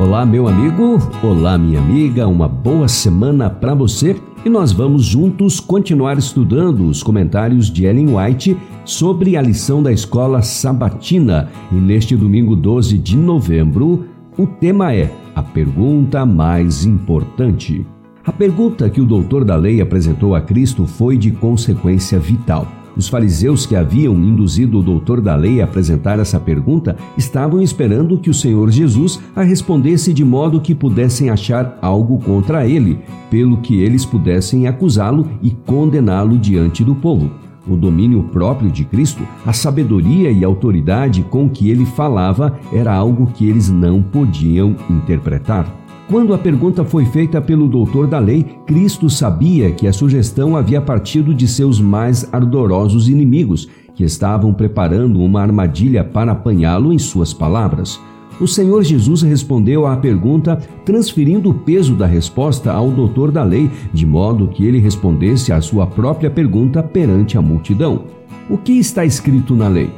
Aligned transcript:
Olá, 0.00 0.24
meu 0.24 0.48
amigo, 0.48 0.98
olá, 1.22 1.58
minha 1.58 1.78
amiga, 1.78 2.26
uma 2.26 2.48
boa 2.48 2.88
semana 2.88 3.50
para 3.50 3.74
você 3.74 4.16
e 4.42 4.48
nós 4.48 4.72
vamos 4.72 5.04
juntos 5.04 5.60
continuar 5.60 6.16
estudando 6.16 6.88
os 6.88 7.02
comentários 7.02 7.70
de 7.70 7.84
Ellen 7.84 8.16
White 8.16 8.56
sobre 8.82 9.36
a 9.36 9.42
lição 9.42 9.82
da 9.82 9.92
escola 9.92 10.40
sabatina. 10.40 11.50
E 11.70 11.74
neste 11.74 12.16
domingo 12.16 12.56
12 12.56 12.96
de 12.96 13.14
novembro, 13.14 14.06
o 14.38 14.46
tema 14.46 14.94
é 14.94 15.12
a 15.34 15.42
pergunta 15.42 16.24
mais 16.24 16.86
importante. 16.86 17.86
A 18.24 18.32
pergunta 18.32 18.88
que 18.88 19.02
o 19.02 19.06
doutor 19.06 19.44
da 19.44 19.54
lei 19.54 19.82
apresentou 19.82 20.34
a 20.34 20.40
Cristo 20.40 20.86
foi 20.86 21.18
de 21.18 21.30
consequência 21.30 22.18
vital. 22.18 22.66
Os 23.00 23.08
fariseus 23.08 23.64
que 23.64 23.74
haviam 23.74 24.12
induzido 24.14 24.78
o 24.78 24.82
doutor 24.82 25.22
da 25.22 25.34
lei 25.34 25.62
a 25.62 25.64
apresentar 25.64 26.18
essa 26.18 26.38
pergunta 26.38 26.94
estavam 27.16 27.62
esperando 27.62 28.18
que 28.18 28.28
o 28.28 28.34
Senhor 28.34 28.70
Jesus 28.70 29.18
a 29.34 29.42
respondesse 29.42 30.12
de 30.12 30.22
modo 30.22 30.60
que 30.60 30.74
pudessem 30.74 31.30
achar 31.30 31.78
algo 31.80 32.18
contra 32.18 32.66
ele, 32.66 32.98
pelo 33.30 33.56
que 33.56 33.80
eles 33.80 34.04
pudessem 34.04 34.66
acusá-lo 34.66 35.26
e 35.40 35.50
condená-lo 35.50 36.36
diante 36.36 36.84
do 36.84 36.94
povo. 36.94 37.30
O 37.66 37.74
domínio 37.74 38.24
próprio 38.24 38.70
de 38.70 38.84
Cristo, 38.84 39.26
a 39.46 39.52
sabedoria 39.54 40.30
e 40.30 40.44
autoridade 40.44 41.22
com 41.22 41.48
que 41.48 41.70
ele 41.70 41.86
falava 41.86 42.60
era 42.70 42.92
algo 42.92 43.28
que 43.28 43.48
eles 43.48 43.70
não 43.70 44.02
podiam 44.02 44.76
interpretar. 44.90 45.79
Quando 46.10 46.34
a 46.34 46.38
pergunta 46.38 46.84
foi 46.84 47.04
feita 47.04 47.40
pelo 47.40 47.68
doutor 47.68 48.08
da 48.08 48.18
lei, 48.18 48.44
Cristo 48.66 49.08
sabia 49.08 49.70
que 49.70 49.86
a 49.86 49.92
sugestão 49.92 50.56
havia 50.56 50.80
partido 50.80 51.32
de 51.32 51.46
seus 51.46 51.80
mais 51.80 52.28
ardorosos 52.34 53.08
inimigos, 53.08 53.68
que 53.94 54.02
estavam 54.02 54.52
preparando 54.52 55.20
uma 55.20 55.40
armadilha 55.40 56.02
para 56.02 56.32
apanhá-lo 56.32 56.92
em 56.92 56.98
suas 56.98 57.32
palavras. 57.32 58.00
O 58.40 58.48
Senhor 58.48 58.82
Jesus 58.82 59.22
respondeu 59.22 59.86
à 59.86 59.96
pergunta, 59.96 60.56
transferindo 60.84 61.50
o 61.50 61.54
peso 61.54 61.94
da 61.94 62.06
resposta 62.06 62.72
ao 62.72 62.90
doutor 62.90 63.30
da 63.30 63.44
lei, 63.44 63.70
de 63.92 64.04
modo 64.04 64.48
que 64.48 64.64
ele 64.64 64.80
respondesse 64.80 65.52
à 65.52 65.60
sua 65.60 65.86
própria 65.86 66.28
pergunta 66.28 66.82
perante 66.82 67.38
a 67.38 67.42
multidão: 67.42 68.06
O 68.50 68.58
que 68.58 68.72
está 68.72 69.04
escrito 69.04 69.54
na 69.54 69.68
lei? 69.68 69.88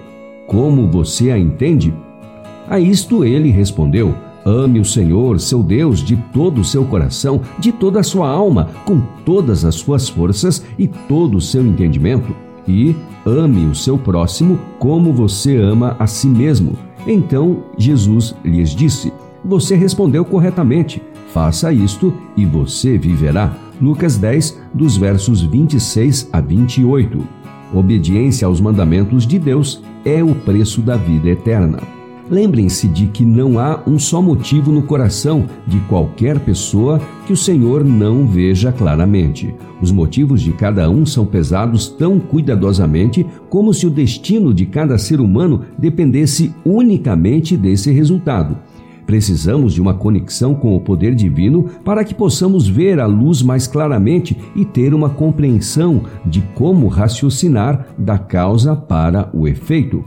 Como 0.47 0.91
você 0.91 1.31
a 1.31 1.39
entende? 1.39 1.95
A 2.69 2.79
isto 2.79 3.25
ele 3.25 3.49
respondeu: 3.49 4.15
Ame 4.45 4.81
o 4.81 4.85
Senhor, 4.85 5.39
seu 5.39 5.63
Deus, 5.63 6.01
de 6.01 6.17
todo 6.33 6.61
o 6.61 6.65
seu 6.65 6.85
coração, 6.85 7.41
de 7.59 7.71
toda 7.71 8.01
a 8.01 8.03
sua 8.03 8.29
alma, 8.29 8.71
com 8.85 9.01
todas 9.25 9.65
as 9.65 9.77
suas 9.77 10.09
forças 10.09 10.65
e 10.79 10.89
todo 10.89 11.37
o 11.37 11.41
seu 11.41 11.65
entendimento. 11.65 12.35
E 12.67 12.95
ame 13.25 13.67
o 13.67 13.75
seu 13.75 13.97
próximo 13.97 14.59
como 14.79 15.13
você 15.13 15.57
ama 15.57 15.97
a 15.99 16.07
si 16.07 16.27
mesmo. 16.27 16.77
Então 17.07 17.65
Jesus 17.77 18.35
lhes 18.45 18.71
disse: 18.71 19.13
Você 19.45 19.77
respondeu 19.77 20.25
corretamente. 20.25 21.03
Faça 21.33 21.73
isto 21.73 22.13
e 22.37 22.45
você 22.45 22.99
viverá. 22.99 23.57
Lucas 23.81 24.17
10, 24.19 24.61
dos 24.75 24.97
versos 24.97 25.41
26 25.41 26.29
a 26.33 26.41
28. 26.41 27.27
Obediência 27.75 28.47
aos 28.47 28.61
mandamentos 28.61 29.27
de 29.27 29.39
Deus 29.39 29.83
é 30.05 30.23
o 30.23 30.35
preço 30.35 30.83
da 30.83 30.97
vida 30.97 31.31
eterna. 31.31 32.02
Lembrem-se 32.33 32.89
de 32.89 33.09
que 33.09 33.27
não 33.27 33.59
há 33.59 33.83
um 33.87 33.99
só 33.99 34.23
motivo 34.23 34.73
no 34.73 34.81
coração 34.85 35.45
de 35.67 35.79
qualquer 35.81 36.41
pessoa 36.41 36.99
que 37.27 37.33
o 37.35 37.37
Senhor 37.37 37.85
não 37.85 38.27
veja 38.27 38.73
claramente. 38.73 39.55
Os 39.83 39.93
motivos 39.93 40.41
de 40.41 40.51
cada 40.55 40.89
um 40.89 41.05
são 41.05 41.27
pesados 41.27 41.89
tão 41.89 42.19
cuidadosamente 42.19 43.27
como 43.51 43.75
se 43.75 43.87
o 43.87 43.91
destino 43.91 44.55
de 44.55 44.65
cada 44.65 44.97
ser 44.97 45.21
humano 45.21 45.61
dependesse 45.77 46.55
unicamente 46.65 47.55
desse 47.55 47.93
resultado. 47.93 48.57
Precisamos 49.05 49.75
de 49.75 49.83
uma 49.83 49.93
conexão 49.93 50.55
com 50.55 50.75
o 50.75 50.81
poder 50.81 51.15
divino 51.15 51.65
para 51.85 52.03
que 52.03 52.15
possamos 52.15 52.67
ver 52.67 52.99
a 52.99 53.05
luz 53.05 53.43
mais 53.43 53.67
claramente 53.67 54.35
e 54.57 54.65
ter 54.65 54.95
uma 54.95 55.11
compreensão 55.11 56.05
de 56.25 56.41
como 56.55 56.89
raciocinar 56.89 57.89
da 57.99 58.17
causa 58.17 58.75
para 58.75 59.29
o 59.35 59.47
efeito. 59.47 60.03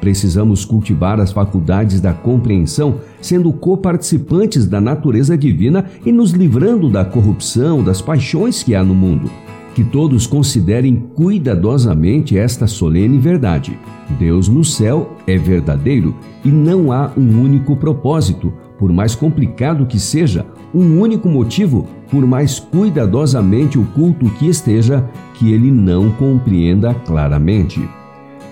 Precisamos 0.00 0.64
cultivar 0.64 1.20
as 1.20 1.32
faculdades 1.32 2.00
da 2.00 2.12
compreensão, 2.12 3.00
sendo 3.20 3.52
coparticipantes 3.52 4.66
da 4.66 4.80
natureza 4.80 5.36
divina 5.36 5.86
e 6.04 6.12
nos 6.12 6.30
livrando 6.30 6.88
da 6.88 7.04
corrupção, 7.04 7.82
das 7.82 8.00
paixões 8.00 8.62
que 8.62 8.74
há 8.74 8.82
no 8.82 8.94
mundo. 8.94 9.30
Que 9.74 9.84
todos 9.84 10.26
considerem 10.26 10.96
cuidadosamente 11.14 12.38
esta 12.38 12.66
solene 12.66 13.18
verdade. 13.18 13.78
Deus 14.18 14.48
no 14.48 14.64
céu 14.64 15.16
é 15.26 15.36
verdadeiro 15.36 16.14
e 16.44 16.48
não 16.48 16.92
há 16.92 17.10
um 17.16 17.42
único 17.42 17.76
propósito, 17.76 18.52
por 18.78 18.92
mais 18.92 19.14
complicado 19.14 19.86
que 19.86 19.98
seja, 19.98 20.46
um 20.74 21.00
único 21.00 21.28
motivo, 21.28 21.86
por 22.10 22.26
mais 22.26 22.58
cuidadosamente 22.58 23.78
oculto 23.78 24.30
que 24.38 24.48
esteja, 24.48 25.04
que 25.34 25.52
ele 25.52 25.70
não 25.70 26.10
compreenda 26.10 26.94
claramente. 26.94 27.80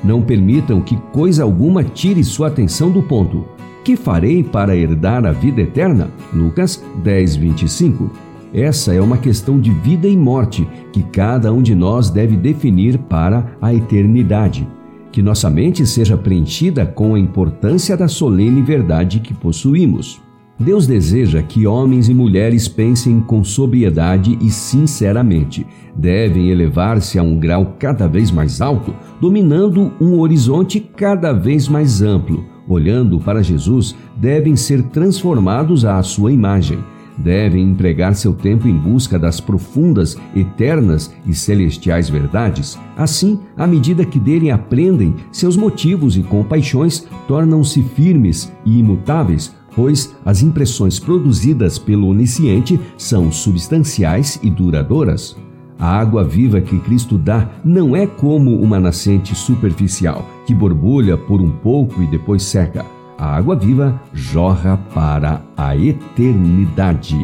Não 0.04 0.20
permitam 0.20 0.82
que 0.82 0.96
coisa 1.12 1.42
alguma 1.42 1.82
tire 1.82 2.22
sua 2.22 2.48
atenção 2.48 2.90
do 2.90 3.02
ponto. 3.02 3.46
Que 3.82 3.96
farei 3.96 4.44
para 4.44 4.76
herdar 4.76 5.24
a 5.24 5.32
vida 5.32 5.62
eterna? 5.62 6.10
Lucas 6.32 6.84
10, 7.02 7.36
25. 7.36 8.10
Essa 8.52 8.94
é 8.94 9.00
uma 9.00 9.16
questão 9.16 9.58
de 9.58 9.70
vida 9.70 10.06
e 10.06 10.16
morte 10.16 10.68
que 10.92 11.02
cada 11.02 11.52
um 11.52 11.62
de 11.62 11.74
nós 11.74 12.10
deve 12.10 12.36
definir 12.36 12.98
para 12.98 13.56
a 13.60 13.74
eternidade. 13.74 14.68
Que 15.10 15.22
nossa 15.22 15.48
mente 15.48 15.86
seja 15.86 16.16
preenchida 16.16 16.84
com 16.84 17.14
a 17.14 17.18
importância 17.18 17.96
da 17.96 18.06
solene 18.06 18.62
verdade 18.62 19.20
que 19.20 19.32
possuímos. 19.32 20.23
Deus 20.58 20.86
deseja 20.86 21.42
que 21.42 21.66
homens 21.66 22.08
e 22.08 22.14
mulheres 22.14 22.68
pensem 22.68 23.20
com 23.20 23.42
sobriedade 23.42 24.38
e 24.40 24.50
sinceramente. 24.50 25.66
Devem 25.96 26.48
elevar-se 26.48 27.18
a 27.18 27.22
um 27.22 27.38
grau 27.38 27.74
cada 27.78 28.06
vez 28.06 28.30
mais 28.30 28.60
alto, 28.60 28.94
dominando 29.20 29.92
um 30.00 30.18
horizonte 30.20 30.78
cada 30.78 31.32
vez 31.32 31.68
mais 31.68 32.02
amplo. 32.02 32.44
Olhando 32.68 33.18
para 33.18 33.42
Jesus, 33.42 33.96
devem 34.16 34.54
ser 34.54 34.82
transformados 34.84 35.84
à 35.84 36.00
sua 36.02 36.32
imagem. 36.32 36.78
Devem 37.18 37.70
empregar 37.70 38.14
seu 38.14 38.32
tempo 38.32 38.66
em 38.66 38.76
busca 38.76 39.18
das 39.18 39.40
profundas, 39.40 40.16
eternas 40.34 41.12
e 41.26 41.34
celestiais 41.34 42.08
verdades. 42.08 42.78
Assim, 42.96 43.38
à 43.56 43.66
medida 43.66 44.04
que 44.04 44.18
dele 44.18 44.50
aprendem, 44.50 45.14
seus 45.30 45.56
motivos 45.56 46.16
e 46.16 46.22
compaixões 46.22 47.06
tornam-se 47.28 47.82
firmes 47.82 48.52
e 48.64 48.78
imutáveis 48.78 49.54
pois 49.74 50.14
as 50.24 50.42
impressões 50.42 50.98
produzidas 50.98 51.78
pelo 51.78 52.08
onisciente 52.08 52.78
são 52.96 53.30
substanciais 53.30 54.38
e 54.42 54.50
duradouras. 54.50 55.36
A 55.78 55.98
água 55.98 56.22
viva 56.22 56.60
que 56.60 56.78
Cristo 56.78 57.18
dá 57.18 57.48
não 57.64 57.96
é 57.96 58.06
como 58.06 58.56
uma 58.60 58.78
nascente 58.78 59.34
superficial, 59.34 60.28
que 60.46 60.54
borbulha 60.54 61.16
por 61.16 61.40
um 61.40 61.50
pouco 61.50 62.02
e 62.02 62.06
depois 62.06 62.42
seca. 62.42 62.86
A 63.18 63.36
água 63.36 63.56
viva 63.56 64.00
jorra 64.12 64.76
para 64.94 65.42
a 65.56 65.76
eternidade. 65.76 67.16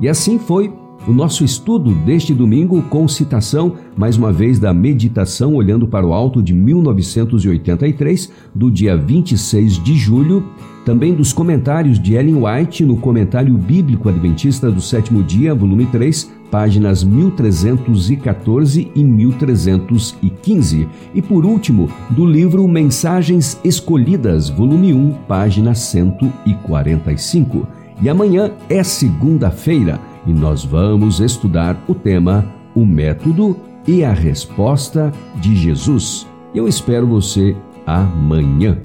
E 0.00 0.08
assim 0.08 0.38
foi 0.38 0.72
o 1.06 1.12
nosso 1.12 1.44
estudo 1.44 1.94
deste 1.94 2.34
domingo 2.34 2.82
com 2.82 3.08
citação, 3.08 3.74
mais 3.96 4.16
uma 4.16 4.32
vez, 4.32 4.58
da 4.58 4.72
Meditação 4.72 5.54
Olhando 5.54 5.86
para 5.86 6.06
o 6.06 6.12
Alto 6.12 6.42
de 6.42 6.52
1983, 6.52 8.30
do 8.54 8.70
dia 8.70 8.96
26 8.96 9.82
de 9.82 9.96
julho, 9.96 10.44
também 10.90 11.14
dos 11.14 11.32
comentários 11.32 12.00
de 12.00 12.14
Ellen 12.14 12.42
White 12.42 12.84
no 12.84 12.96
Comentário 12.96 13.56
Bíblico 13.56 14.08
Adventista 14.08 14.72
do 14.72 14.80
Sétimo 14.80 15.22
Dia, 15.22 15.54
volume 15.54 15.86
3, 15.86 16.28
páginas 16.50 17.04
1314 17.04 18.90
e 18.92 19.04
1315, 19.04 20.88
e 21.14 21.22
por 21.22 21.46
último, 21.46 21.88
do 22.10 22.26
livro 22.26 22.66
Mensagens 22.66 23.56
Escolhidas, 23.62 24.48
volume 24.48 24.92
1, 24.92 25.12
página 25.28 25.76
145. 25.76 27.68
E 28.02 28.08
amanhã 28.08 28.50
é 28.68 28.82
segunda-feira 28.82 30.00
e 30.26 30.32
nós 30.32 30.64
vamos 30.64 31.20
estudar 31.20 31.80
o 31.86 31.94
tema 31.94 32.44
O 32.74 32.84
Método 32.84 33.56
e 33.86 34.02
a 34.02 34.12
Resposta 34.12 35.12
de 35.36 35.54
Jesus. 35.54 36.26
Eu 36.52 36.66
espero 36.66 37.06
você 37.06 37.54
amanhã. 37.86 38.76